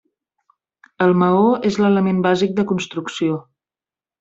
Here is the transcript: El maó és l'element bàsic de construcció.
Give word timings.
El 1.07 1.13
maó 1.23 1.43
és 1.71 1.77
l'element 1.83 2.23
bàsic 2.29 2.57
de 2.61 2.67
construcció. 2.73 3.39